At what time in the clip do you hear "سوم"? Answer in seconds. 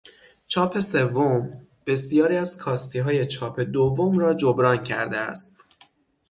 0.79-1.67